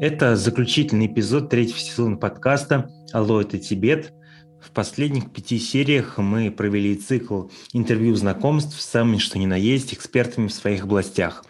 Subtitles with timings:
[0.00, 4.14] Это заключительный эпизод третьего сезона подкаста «Алло, это Тибет».
[4.58, 9.92] В последних пяти сериях мы провели цикл интервью знакомств с самыми что ни на есть
[9.92, 11.44] экспертами в своих областях.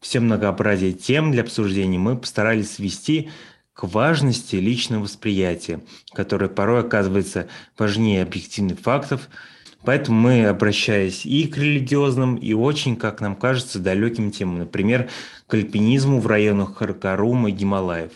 [0.00, 3.30] Все многообразие тем для обсуждения мы постарались свести
[3.72, 5.80] к важности личного восприятия,
[6.12, 7.46] которое порой оказывается
[7.78, 9.28] важнее объективных фактов–
[9.86, 15.08] Поэтому мы, обращаясь и к религиозным, и очень, как нам кажется, далеким темам, например,
[15.46, 18.10] к альпинизму в районах Харакарума и Гималаев.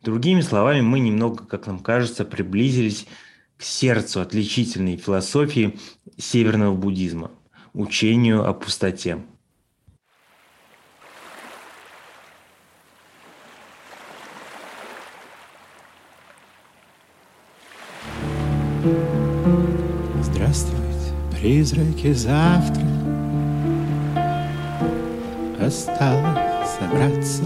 [0.00, 3.08] Другими словами, мы немного, как нам кажется, приблизились
[3.56, 5.76] к сердцу отличительной философии
[6.16, 7.32] северного буддизма–
[7.72, 9.18] учению о пустоте.
[21.42, 22.86] Призраки завтра
[25.60, 27.42] Осталось собраться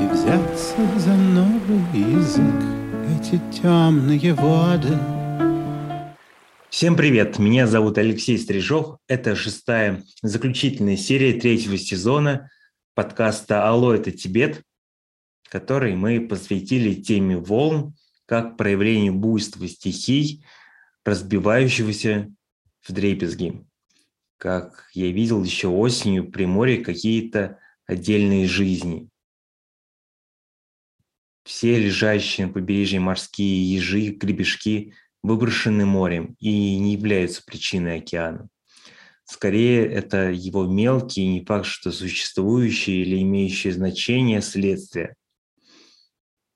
[0.00, 2.42] И взяться за новый язык
[3.16, 4.98] Эти темные воды
[6.70, 7.38] Всем привет!
[7.38, 8.98] Меня зовут Алексей Стрижов.
[9.06, 12.50] Это шестая заключительная серия третьего сезона
[12.94, 14.62] подкаста «Алло, это Тибет»,
[15.48, 17.94] который мы посвятили теме волн
[18.28, 20.44] как проявлению буйства стихий,
[21.02, 22.30] разбивающегося
[22.82, 23.64] в дребезги.
[24.36, 29.08] Как я видел еще осенью при море какие-то отдельные жизни.
[31.42, 38.50] Все лежащие на побережье морские ежи, гребешки выброшены морем и не являются причиной океана.
[39.24, 45.14] Скорее, это его мелкие, не факт, что существующие или имеющие значение следствия–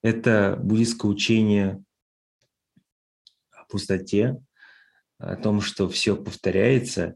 [0.02, 1.82] это буддийское учение
[3.52, 4.40] о пустоте,
[5.18, 7.14] о том, что все повторяется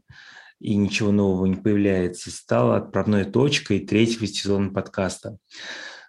[0.59, 5.37] и ничего нового не появляется, стало отправной точкой третьего сезона подкаста.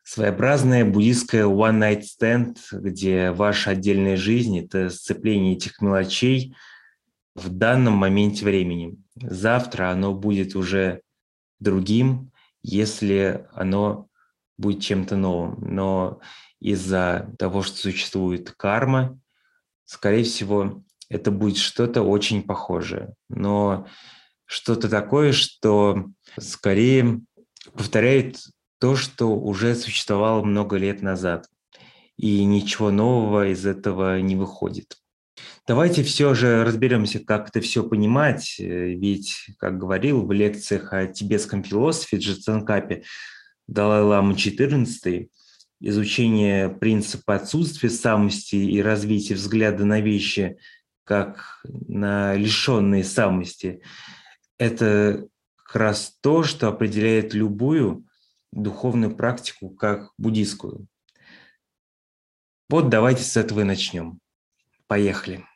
[0.05, 6.55] Своеобразная буддийская one night stand, где ваша отдельная жизнь– это сцепление этих мелочей
[7.34, 8.97] в данном моменте времени.
[9.17, 11.03] Завтра оно будет уже
[11.61, 12.31] другим,
[12.62, 14.09] если оно
[14.56, 15.61] будет чем-то новым.
[15.61, 16.21] Но
[16.60, 19.19] из-за того, что существует карма,
[19.84, 23.14] скорее всего, это будет что-то очень похожее.
[23.28, 23.86] Но
[24.44, 26.06] что-то такое, что
[26.38, 27.20] скорее
[27.72, 28.38] повторяет
[28.78, 31.46] то, что уже существовало много лет назад.
[32.16, 34.96] И ничего нового из этого не выходит.
[35.66, 38.56] Давайте все же разберемся, как это все понимать.
[38.58, 43.04] Ведь, как говорил в лекциях о тибетском философе Джицанкапе
[43.69, 45.28] Далай-Лама XIV,
[45.81, 50.59] изучение принципа отсутствия самости и развития взгляда на вещи
[51.05, 53.81] как на лишенные самости,
[54.59, 58.05] это как раз то, что определяет любую
[58.53, 60.87] духовную практику как буддийскую.
[62.69, 64.21] Вот давайте с этого и начнем.
[64.87, 65.47] Поехали.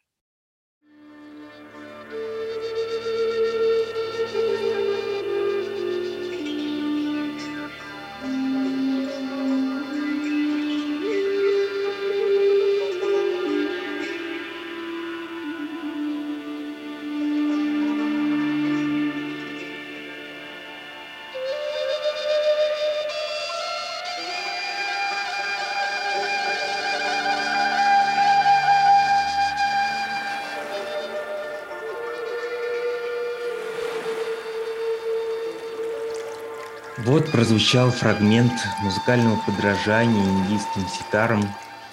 [37.23, 38.53] Вот прозвучал фрагмент
[38.83, 41.45] музыкального подражания индийским ситарам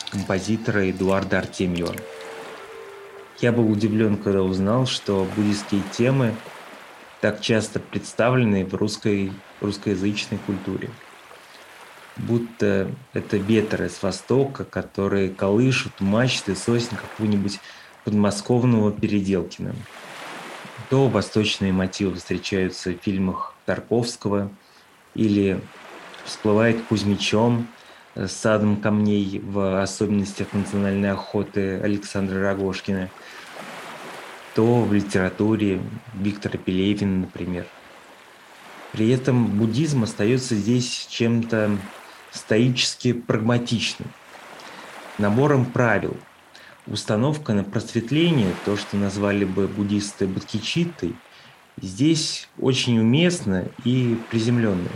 [0.09, 1.93] композитора Эдуарда Артемьева.
[3.39, 6.33] Я был удивлен, когда узнал, что буддийские темы
[7.21, 9.31] так часто представлены в русской,
[9.61, 10.89] русскоязычной культуре.
[12.17, 17.59] Будто это ветры с востока, которые колышут мачты сосен какого-нибудь
[18.03, 19.75] подмосковного Переделкина.
[20.89, 24.49] То восточные мотивы встречаются в фильмах Тарковского–
[25.19, 25.59] или
[26.23, 27.67] всплывает Кузьмичом
[28.15, 33.09] э, садом камней в особенностях национальной охоты Александра Рогошкина,
[34.55, 35.81] то в литературе
[36.13, 37.65] Виктора Пелевина, например.
[38.93, 41.77] При этом буддизм остается здесь чем-то
[42.31, 44.09] стоически прагматичным,
[45.17, 46.15] набором правил.
[46.87, 51.13] Установка на просветление, то, что назвали бы буддисты бодхичиттой–
[51.81, 54.91] здесь очень уместно и приземленное.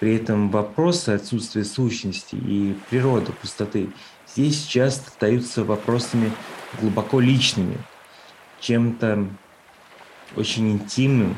[0.00, 3.90] При этом вопросы отсутствия сущности и природы пустоты
[4.28, 6.32] здесь часто остаются вопросами
[6.80, 7.78] глубоко личными,
[8.60, 9.26] чем-то
[10.36, 11.36] очень интимным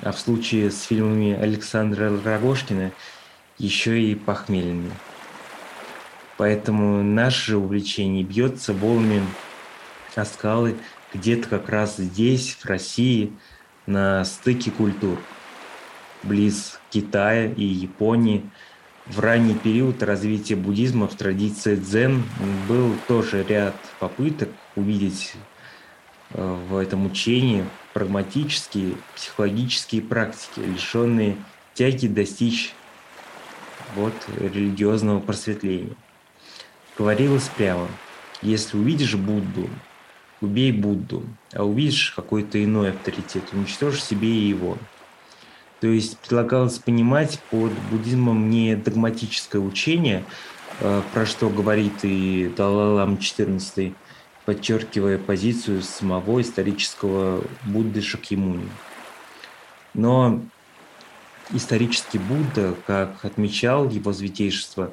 [0.00, 2.92] а в случае с фильмами Александра Рогошкина
[3.58, 4.92] еще и похмельными.
[6.36, 9.26] Поэтому наше увлечение бьется волнами
[10.14, 10.76] о скалы
[11.12, 13.32] где-то как раз здесь, в России,
[13.86, 15.18] на стыке культур,
[16.22, 18.48] близ Китая и Японии.
[19.06, 22.24] В ранний период развития буддизма в традиции дзен
[22.68, 25.32] был тоже ряд попыток увидеть
[26.30, 31.36] э, в этом учении прагматические, психологические практики, лишенные
[31.74, 32.74] тяги достичь
[33.94, 35.94] вот, религиозного просветления.
[36.98, 37.88] Говорилось прямо,
[38.42, 39.68] если увидишь Будду,
[40.40, 44.76] убей Будду, а увидишь какой-то иной авторитет, уничтожь себе и его.
[45.80, 50.24] То есть предлагалось понимать под буддизмом не догматическое учение,
[50.80, 53.94] э, про что говорит и Далай-Лама XIV,
[54.44, 58.68] подчеркивая позицию самого исторического Будды Шакьямуни.
[59.94, 60.42] Но
[61.52, 64.92] исторический Будда, как отмечал его святейшество,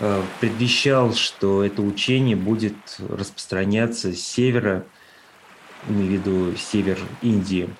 [0.00, 4.84] э, предвещал, что это учение будет распространяться с севера,
[5.88, 7.70] имею в виду север Индии,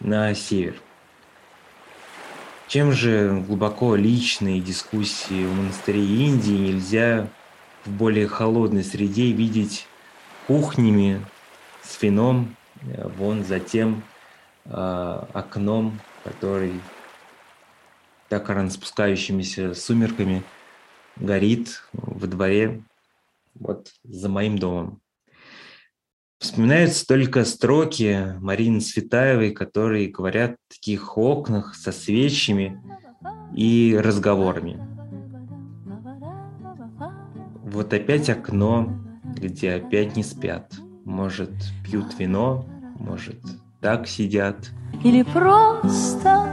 [0.00, 0.74] на север.
[2.66, 7.28] Чем же глубоко личные дискуссии в монастыре Индии нельзя
[7.84, 9.86] в более холодной среде видеть
[10.46, 11.24] кухнями
[11.82, 14.02] с вином, э, вон за тем
[14.64, 14.70] э,
[15.32, 16.80] окном, который
[18.28, 20.42] так рано спускающимися сумерками
[21.16, 22.82] горит во дворе,
[23.54, 25.00] вот за моим домом.
[26.38, 32.80] Вспоминаются только строки Марины Светаевой, которые говорят о таких окнах со свечами
[33.54, 34.78] и разговорами.
[37.64, 38.92] Вот опять окно,
[39.24, 40.72] где опять не спят.
[41.04, 41.50] Может,
[41.84, 42.64] пьют вино,
[42.98, 43.40] может,
[43.80, 44.70] так сидят.
[45.02, 46.46] Или просто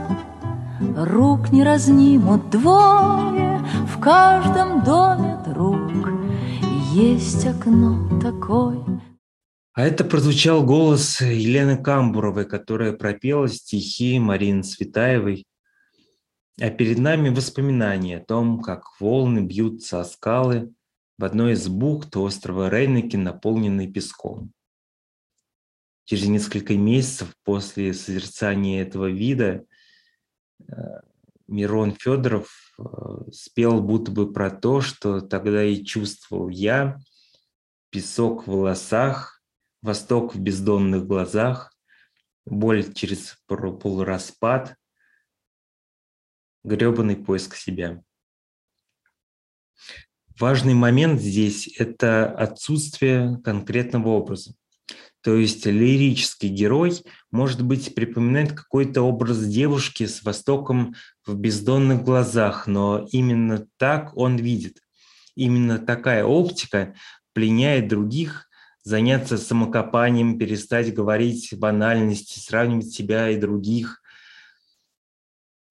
[0.96, 5.80] рук не разнимут двое, В каждом доме друг,
[6.92, 8.91] есть окно такое.
[9.74, 15.46] А это прозвучал голос Елены Камбуровой, которая пропела стихи Марины Светаевой.
[16.60, 20.74] А перед нами воспоминания о том, как волны бьются о скалы,
[21.16, 24.52] в одной из бухт острова Рейнеки, наполненной песком.
[26.04, 29.64] Через несколько месяцев после созерцания этого вида
[30.68, 30.72] э,
[31.46, 32.82] Мирон Федоров э,
[33.32, 36.98] спел будто бы про то, что тогда и чувствовал я,
[37.90, 39.41] песок в волосах,
[39.82, 41.76] восток в бездонных глазах,
[42.46, 44.76] боль через полураспад,
[46.64, 48.02] гребаный поиск себя.
[50.38, 54.54] Важный момент здесь– это отсутствие конкретного образа.
[55.20, 60.94] То есть лирический герой, может быть, припоминает какой-то образ девушки с востоком
[61.24, 64.80] в бездонных глазах, но именно так он видит.
[65.36, 66.94] Именно такая оптика
[67.34, 68.48] пленяет других,
[68.82, 74.02] заняться самокопанием, перестать говорить банальности, сравнивать себя и других.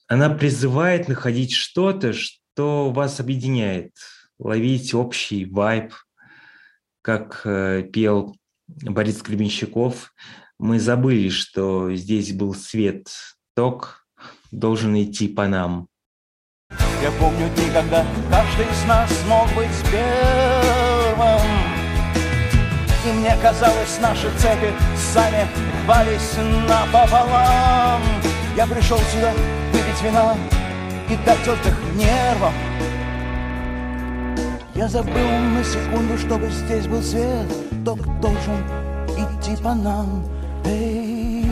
[0.08, 3.94] Она призывает находить что-то, что вас объединяет–
[4.42, 5.94] ловить общий вайб,
[7.02, 8.36] как э, пел
[8.68, 10.14] Борис Гребенщиков.
[10.58, 13.10] Мы забыли, что здесь был свет,
[13.56, 14.06] ток
[14.52, 15.88] должен идти по нам.
[17.02, 21.61] Я помню дни, когда каждый из нас мог быть первым.
[23.04, 25.48] И мне казалось, наши цепи сами
[25.84, 28.02] рвались напополам.
[28.56, 29.34] Я пришел сюда
[29.74, 30.38] выпить вина
[31.10, 32.54] и дать отдых нервам.
[34.76, 37.48] Я забыл на секунду, чтобы здесь был свет
[37.84, 38.64] Ток должен
[39.18, 40.26] идти по нам
[40.66, 41.44] эй.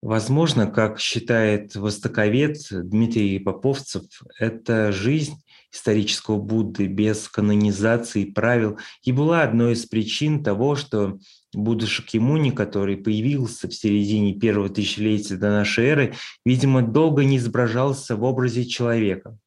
[0.00, 4.04] Возможно, как считает востоковед Дмитрий Поповцев,
[4.38, 5.34] это жизнь
[5.72, 11.18] исторического Будды без канонизации правил и была одной из причин того, что
[11.52, 18.16] Будда Шакьямуни, который появился в середине первого тысячелетия до нашей эры, видимо, долго не изображался
[18.16, 19.38] в образе человека.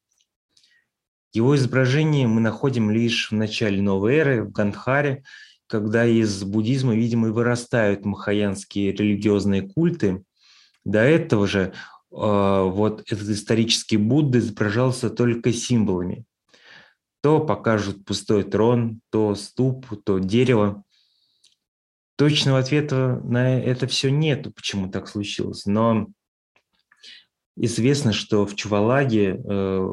[1.32, 5.24] Его изображение мы находим лишь в начале новой эры, в Гандхаре,
[5.68, 10.24] когда из буддизма, видимо, и вырастают махаянские религиозные культы.
[10.84, 11.74] До этого же
[12.12, 16.26] вот этот исторический Будда изображался только символами.
[17.22, 20.84] То покажут пустой трон, то ступ, то дерево.
[22.16, 25.66] Точного ответа на это все нету, почему так случилось.
[25.66, 26.08] Но
[27.62, 29.90] Известно, что в Чувалаге э,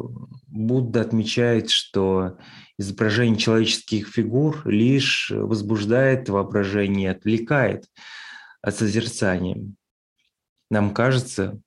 [0.46, 2.38] Будда отмечает, что
[2.78, 7.86] изображение человеческих фигур лишь возбуждает воображение, отвлекает
[8.62, 9.58] от созерцания.
[10.70, 11.60] Нам кажется,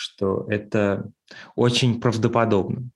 [0.00, 1.12] что это
[1.56, 2.88] очень правдоподобно.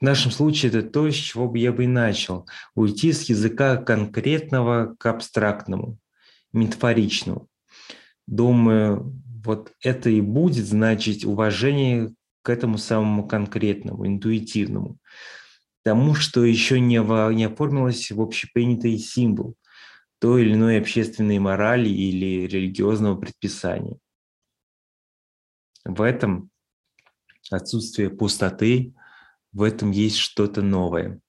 [0.00, 2.46] В нашем случае это то, с чего бы я бы и начал.
[2.74, 5.98] Уйти с языка конкретного к абстрактному,
[6.52, 7.48] метафоричному.
[8.26, 14.96] Думаю, вот это и будет значить уважение к этому самому конкретному, интуитивному,
[15.84, 19.56] тому, что еще не, во, не оформилось в общепринятый символ
[20.20, 23.98] той или иной общественной морали или религиозного предписания.
[25.86, 26.50] В этом
[27.50, 28.94] отсутствие пустоты,
[29.52, 31.20] в этом есть что-то новое.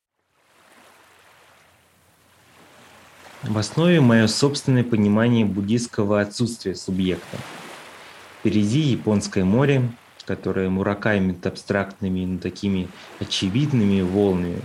[3.43, 7.37] В основе мое собственное понимание буддийского отсутствия субъекта–
[8.47, 9.91] Впереди Японское море,
[10.25, 12.87] которое мураками абстрактными, но такими
[13.19, 14.61] очевидными волнами,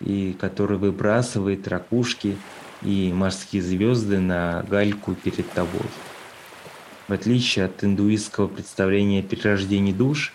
[0.00, 2.38] и которое выбрасывает ракушки
[2.82, 5.82] и морские звезды на гальку перед тобой.
[7.10, 10.32] В отличие от индуистского представления о перерождении душ,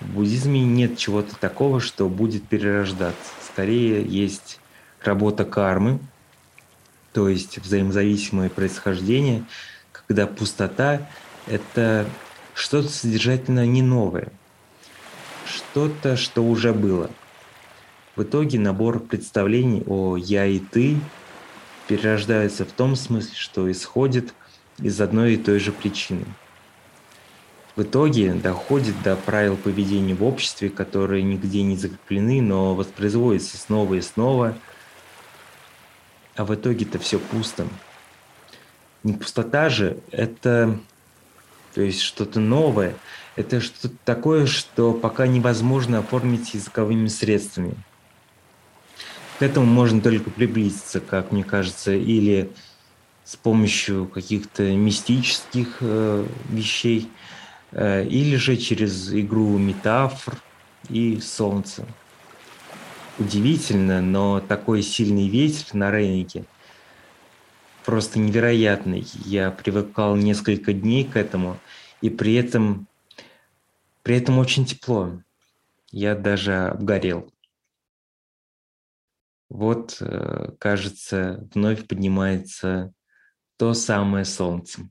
[0.00, 3.30] в буддизме нет чего-то такого, что будет перерождаться.
[3.46, 4.58] Скорее есть
[5.02, 5.98] работа кармы,
[7.12, 9.44] то есть взаимозависимое происхождение,
[9.92, 11.10] когда пустота
[11.46, 12.06] это
[12.54, 14.32] что-то содержательно не новое,
[15.44, 17.10] что-то, что уже было.
[18.16, 20.96] В итоге набор представлений о «я» и «ты»
[21.86, 24.32] перерождается в том смысле, что исходит
[24.78, 26.24] из одной и той же причины.
[27.76, 33.94] В итоге доходит до правил поведения в обществе, которые нигде не закреплены, но воспроизводятся снова
[33.94, 34.56] и снова,
[36.36, 37.66] а в итоге-то все пусто.
[39.02, 40.78] Не пустота же, это
[41.74, 42.94] то есть что-то новое.
[43.36, 47.74] Это что-то такое, что пока невозможно оформить языковыми средствами.
[49.38, 52.50] К этому можно только приблизиться, как мне кажется, или
[53.24, 57.10] с помощью каких-то мистических э, вещей,
[57.72, 60.36] э, или же через игру метафор
[60.88, 61.86] и солнца.
[63.18, 66.44] Удивительно, но такой сильный ветер на Рейнике
[67.84, 69.06] просто невероятный.
[69.24, 71.58] Я привыкал несколько дней к этому,
[72.00, 72.88] и при этом,
[74.02, 75.20] при этом очень тепло.
[75.90, 77.30] Я даже обгорел.
[79.48, 82.92] Вот, э, кажется, вновь поднимается
[83.56, 84.88] то самое солнце.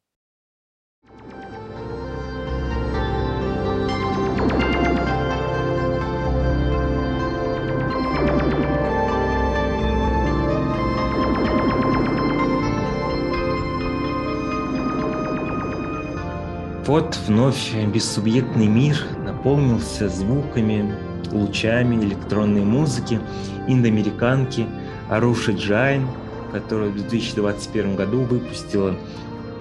[16.85, 20.93] Вот вновь бессубъектный мир наполнился звуками,
[21.31, 23.21] лучами электронной музыки,
[23.67, 24.67] индоамериканки
[25.09, 26.07] Аруши Джайн,
[26.53, 28.95] которая в 2021 году выпустила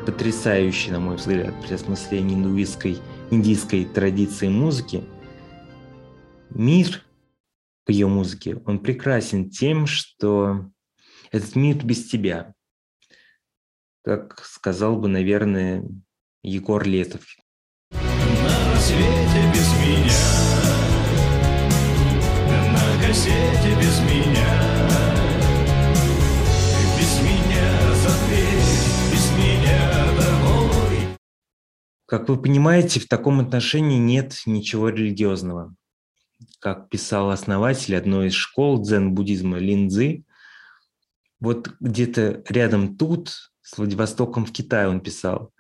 [0.05, 2.99] потрясающий, на мой взгляд, при осмыслении индуистской,
[3.31, 5.03] индийской традиции музыки.
[6.51, 7.03] Мир
[7.87, 10.71] по ее музыке, он прекрасен тем, что
[11.31, 12.53] этот мир без тебя.
[14.05, 15.85] Как сказал бы, наверное,
[16.43, 17.25] Егор Летов.
[17.93, 20.13] На свете без меня,
[22.73, 24.72] на кассете без меня,
[32.13, 35.75] Как вы понимаете, в таком отношении нет ничего религиозного.
[36.59, 40.23] Как писал основатель одной из школ дзен-буддизма Линдзи,
[41.41, 45.55] вот где-то рядом тут, с Владивостоком в Китае он писал,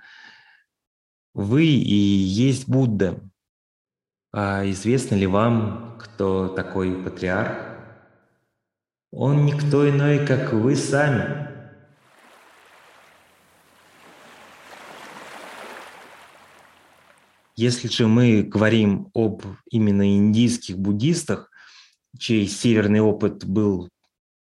[1.32, 3.18] вы и есть Будда.
[4.30, 7.78] А известно ли вам, кто такой патриарх?
[9.10, 11.41] Он никто иной, как вы сами.
[17.62, 21.48] Если же мы говорим об именно индийских буддистах,
[22.18, 23.88] чей северный опыт был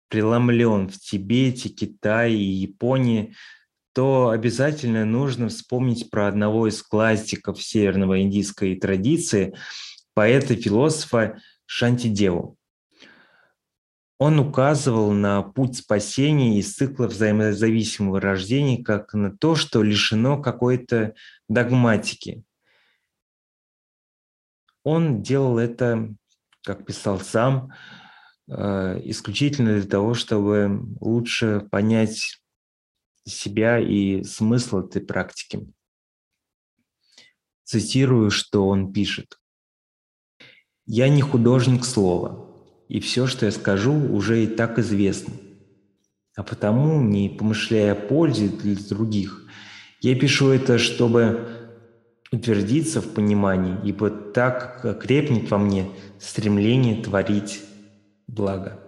[0.09, 3.35] преломлен в Тибете, Китае и Японии,
[3.93, 9.53] то обязательно нужно вспомнить про одного из классиков северного индийской традиции,
[10.15, 12.57] поэта-философа Шантидеву.
[14.17, 21.13] Он указывал на путь спасения из цикла взаимозависимого рождения как на то, что лишено какой-то
[21.47, 22.43] догматики.
[24.83, 26.13] Он делал это,
[26.63, 27.71] как писал сам,
[28.47, 32.41] э, исключительно для того, чтобы лучше понять
[33.25, 35.67] себя и смысл этой практики.
[37.63, 39.38] Цитирую, что он пишет.
[40.85, 42.47] Я не художник слова,
[42.89, 45.33] и все, что я скажу, уже и так известно.
[46.35, 49.47] А потому, не помышляя о пользе для других,
[50.01, 51.61] я пишу это, чтобы
[52.31, 57.61] утвердиться в понимании, ибо так крепнет во мне стремление творить
[58.27, 58.79] благо.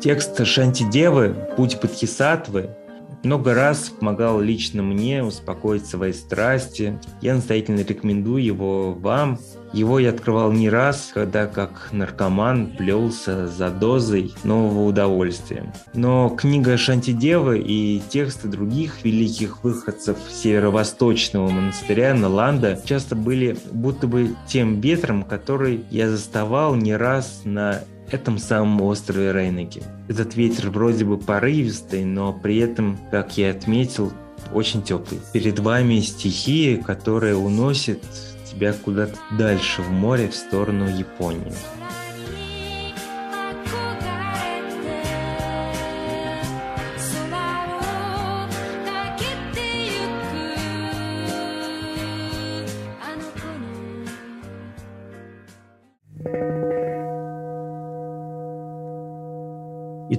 [0.00, 2.74] Текст Шантидевы «Путь Бодхисаттвы»
[3.22, 6.98] много раз помогал лично мне успокоить свои страсти.
[7.20, 9.38] Я настоятельно рекомендую его вам.
[9.72, 15.72] Его я открывал не раз, когда как наркоман плелся за дозой нового удовольствия.
[15.94, 24.34] Но книга Шантидевы и тексты других великих выходцев северо-восточного монастыря Наланда часто были будто бы
[24.48, 29.82] тем ветром, который я заставал не раз на этом самом острове Рейнеги.
[30.08, 34.12] Этот ветер вроде бы порывистый, но при этом, как я отметил,
[34.52, 35.20] очень теплый.
[35.32, 38.02] Перед вами стихия, которая уносит
[38.50, 41.52] тебя куда-то дальше в море в сторону Японии.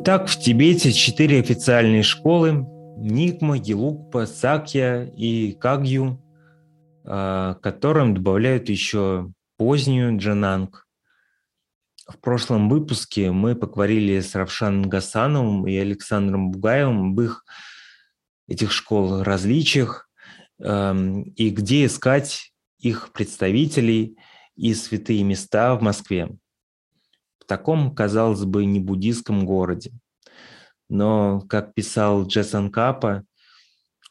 [0.03, 2.65] Итак, в Тибете четыре официальные школы–
[2.97, 6.19] Нигма, Гелукпа, Сакья и Кагью,
[7.03, 10.87] а, которым добавляют еще позднюю Джананг.
[12.07, 17.45] В прошлом выпуске мы поговорили с Равшаном Гасановым и Александром Бугаевым об их
[18.47, 20.09] этих школ различиях
[20.59, 24.17] и где искать их представителей
[24.55, 26.39] и святые места в Москве
[27.45, 29.91] таком, казалось бы, не буддийском городе.
[30.89, 33.23] Но, как писал Джесон Капа,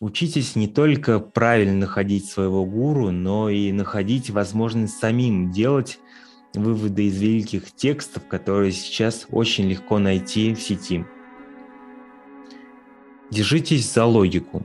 [0.01, 5.99] учитесь не только правильно находить своего гуру, но и находить возможность самим делать
[6.55, 11.05] выводы из великих текстов, которые сейчас очень легко найти в сети.
[13.31, 14.65] Держитесь за логику.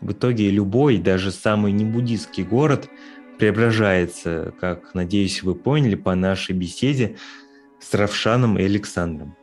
[0.00, 2.90] В итоге любой, даже самый небуддийский город
[3.38, 7.16] преображается, как, надеюсь, вы поняли по нашей беседе,
[7.82, 9.36] с Равшаном и Александром.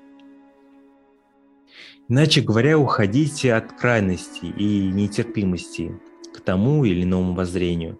[2.07, 5.99] Иначе говоря, уходите от крайности и нетерпимости
[6.33, 7.99] к тому или иному воззрению.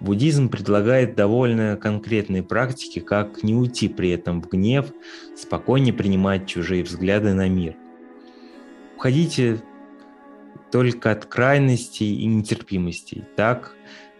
[0.00, 4.92] Буддизм предлагает довольно конкретные практики, как не уйти при этом в гнев,
[5.34, 7.76] спокойнее принимать чужие взгляды на мир.
[8.96, 9.62] Уходите
[10.70, 13.24] только от крайностей и нетерпимостей.
[13.36, 13.74] Так,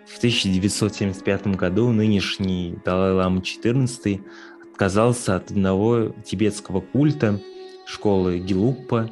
[0.07, 4.23] в 1975 году нынешний Далай-Лама XIV
[4.77, 7.41] отказался от одного тибетского культа,
[7.87, 9.11] школы Гилуппа,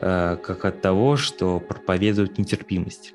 [0.00, 3.12] э, как от того, что проповедует нетерпимость.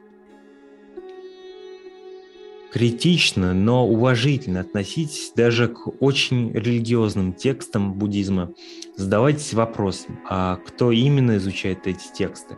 [2.72, 8.54] Критично, но уважительно относитесь даже к очень религиозным текстам буддизма.
[8.96, 12.58] Задавайтесь вопросом, а кто именно изучает эти тексты?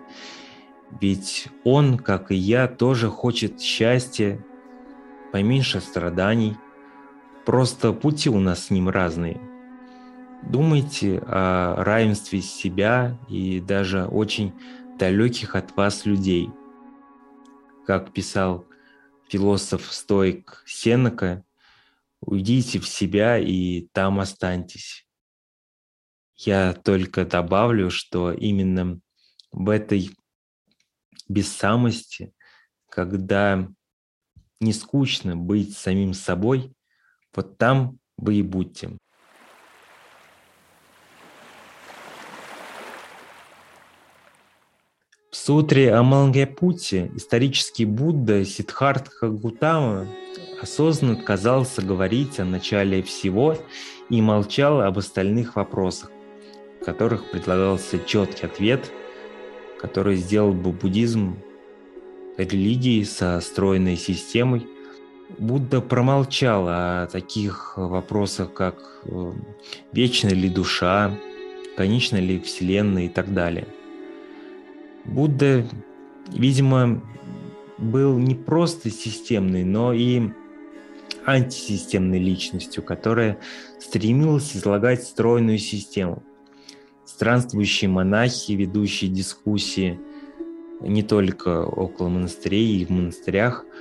[0.99, 4.43] Ведь он, как и я, тоже хочет счастья,
[5.31, 6.57] поменьше страданий–
[7.49, 9.41] Просто пути у нас с ним разные.
[10.43, 14.53] Думайте о равенстве себя и даже очень
[14.99, 16.51] далеких от вас людей.
[17.87, 18.67] Как писал
[19.29, 21.43] философ-стоик Сенека,
[22.21, 25.07] уйдите в себя и там останьтесь.
[26.35, 28.99] Я только добавлю, что именно
[29.51, 30.15] в этой
[31.27, 32.31] бессамости,
[32.91, 33.67] когда
[34.59, 36.75] не скучно быть самим собой,
[37.35, 38.91] вот там вы и будьте.
[45.31, 50.07] В сутре Амангапути исторический Будда Сиддхартха Гутама
[50.61, 53.55] осознанно отказался говорить о начале всего
[54.09, 56.11] и молчал об остальных вопросах,
[56.81, 58.91] в которых предлагался четкий ответ,
[59.79, 61.39] который сделал бы буддизм
[62.37, 64.67] религией со стройной системой–
[65.39, 69.31] Будда промолчал о таких вопросах, как э,
[69.93, 71.17] вечна ли душа,
[71.77, 73.65] конечна ли Вселенная и так далее.
[75.05, 75.65] Будда,
[76.27, 77.01] видимо,
[77.77, 80.23] был не просто системный, но и
[81.25, 83.39] антисистемной личностью, которая
[83.79, 86.21] стремилась излагать стройную систему.
[87.05, 90.01] Странствующие монахи, ведущие дискуссии
[90.81, 93.63] не только около монастырей и в монастырях–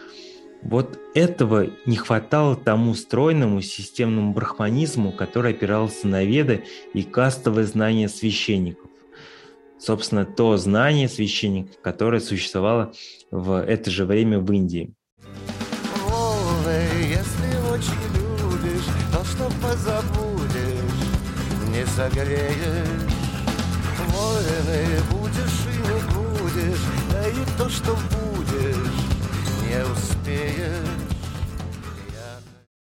[0.62, 8.08] вот этого не хватало тому стройному системному брахманизму, который опирался на веды и кастовое знание
[8.08, 8.88] священников.
[9.78, 12.92] собственно, то знание священника, которое существовало
[13.30, 14.92] в это же время в Индии.
[16.04, 20.98] Волны, если очень любишь, то что позабудешь,
[21.68, 23.18] не согреешь.
[24.08, 29.07] Вольный будешь и не будешь, да и то, что будешь,
[29.68, 30.88] не успеешь.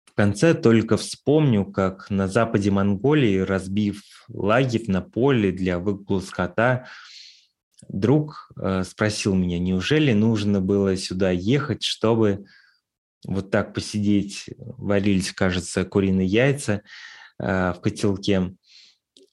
[0.05, 6.87] В конце только вспомню, как на западе Монголии, разбив лагерь на поле для выгула скота,
[7.87, 12.45] друг э, спросил меня, неужели нужно было сюда ехать, чтобы
[13.25, 16.81] вот так посидеть, варились, кажется, куриные яйца
[17.39, 18.55] э, в котелке.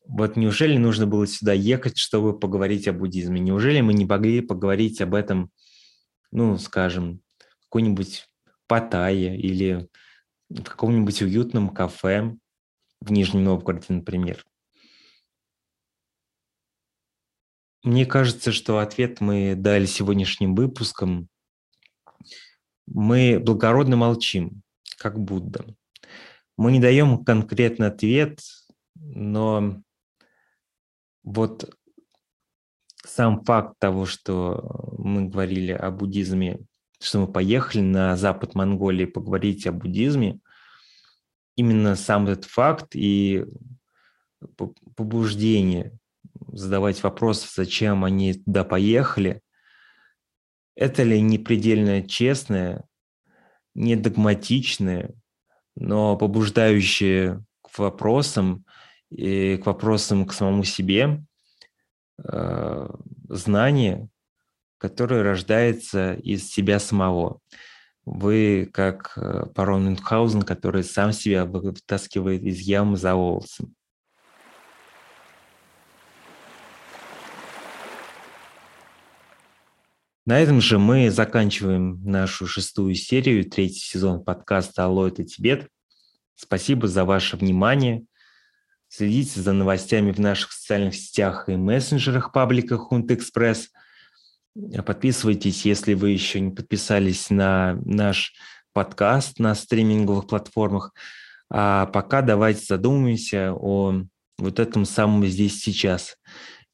[0.07, 3.41] Вот неужели нужно было сюда ехать, чтобы поговорить о буддизме?
[3.41, 5.51] Неужели мы не могли поговорить об этом,
[6.31, 7.24] ну, скажем,
[7.75, 8.29] какой-нибудь
[8.69, 9.89] Паттайе или
[10.49, 12.37] в каком-нибудь уютном кафе
[13.01, 14.47] в Нижнем Новгороде, например.
[17.83, 21.29] Мне кажется, что ответ мы дали сегодняшним выпуском.
[22.87, 24.63] Мы благородно молчим,
[24.97, 25.67] как Будда.
[26.57, 28.39] Мы не даем конкретный ответ,
[28.95, 29.83] но
[31.25, 31.77] вот
[33.05, 36.61] сам факт того, что мы говорили о буддизме
[37.05, 40.41] что мы поехали на запад Монголии поговорить о буддизме,
[41.57, 43.45] именно сам этот факт и
[44.97, 45.99] побуждение
[46.49, 49.41] задавать вопрос, зачем они туда поехали,
[50.77, 52.85] это ли не предельно честное,
[53.75, 55.15] не догматичное,
[55.77, 58.65] но побуждающее к вопросам
[59.11, 61.25] и к вопросам к самому себе
[62.23, 62.89] э,
[63.29, 64.09] знание,
[64.85, 67.41] который рождается из себя самого.
[68.05, 73.67] Вы как э, барон Мюнхгаузен, который сам себя вытаскивает из ямы за волосы.
[80.27, 85.67] На этом же мы заканчиваем нашу шестую серию, третий сезон подкаста «Алло, это Тибет».
[86.35, 88.05] Спасибо за ваше внимание.
[88.89, 93.71] Следите за новостями в наших социальных сетях и мессенджерах паблика Хунт Экспресс–
[94.87, 98.35] Подписывайтесь, если вы еще не подписались на наш
[98.73, 100.93] подкаст на стриминговых платформах.
[101.51, 104.03] А пока давайте задумаемся о
[104.39, 106.17] вот этом самом здесь сейчас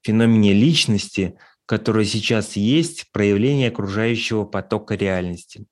[0.02, 5.66] феномене личности, которое сейчас есть, проявление окружающего потока реальности.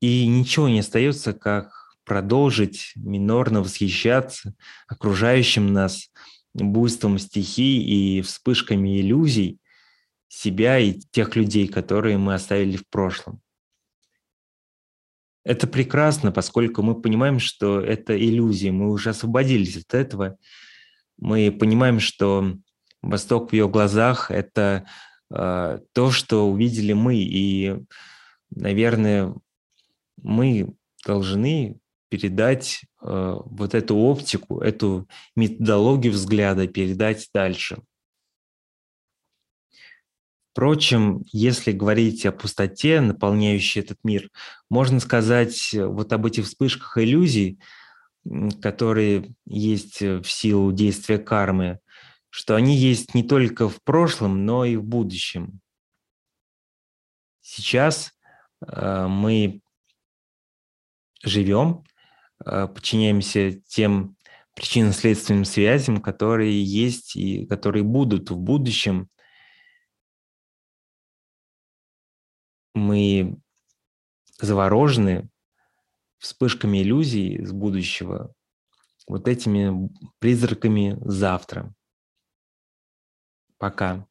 [0.00, 4.54] И ничего не остается, как продолжить минорно восхищаться
[4.86, 6.10] окружающим нас
[6.54, 9.58] буйством стихий и вспышками иллюзий
[10.28, 13.40] себя и тех людей, которые мы оставили в прошлом.
[15.44, 20.38] Это прекрасно, поскольку мы понимаем, что это иллюзия, мы уже освободились от этого.
[21.18, 22.56] Мы понимаем, что
[23.02, 24.86] Восток в ее глазах– это
[25.30, 27.16] э, то, что увидели мы.
[27.16, 27.76] И,
[28.50, 29.34] наверное,
[30.22, 30.74] мы
[31.06, 37.82] должны передать вот эту оптику, эту методологию взгляда передать дальше.
[40.52, 44.30] Впрочем, если говорить о пустоте, наполняющей этот мир,
[44.70, 47.58] можно сказать вот об этих вспышках иллюзий,
[48.62, 51.80] которые есть в силу действия кармы,
[52.30, 55.60] что они есть не только в прошлом, но и в будущем.
[57.42, 58.12] Сейчас
[58.66, 59.60] э, мы
[61.22, 61.93] живем Э,
[62.44, 64.16] подчиняемся тем
[64.54, 69.08] причинно-следственным связям, которые есть и которые будут в будущем.
[72.74, 73.36] Мы
[74.40, 75.28] заворожены
[76.18, 78.32] вспышками иллюзий из будущего,
[79.06, 81.74] вот этими призраками завтра.
[83.58, 84.06] Пока.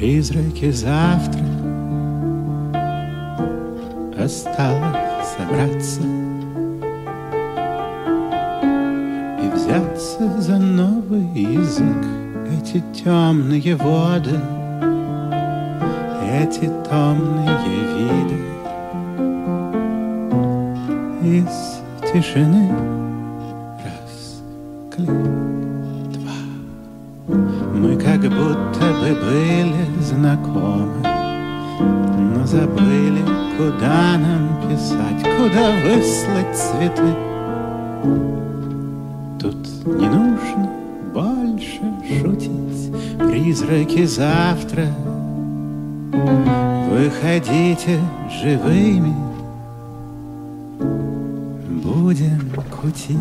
[0.00, 1.44] Призраки завтра
[4.18, 6.00] Осталось собраться
[9.42, 12.06] И взяться за новый язык.
[12.50, 14.40] Эти темные воды
[16.32, 17.58] Эти томные
[17.98, 18.40] виды.
[21.22, 23.09] Из тишины
[28.30, 31.06] будто бы были знакомы
[32.34, 33.22] Но забыли,
[33.56, 37.14] куда нам писать Куда выслать цветы.
[39.38, 40.70] Тут не нужно
[41.12, 41.80] больше
[42.20, 44.86] шутить Призраки завтра.
[46.12, 47.98] Вы Выходите
[48.42, 49.14] живыми,
[51.82, 52.40] будем
[52.80, 53.16] кутить.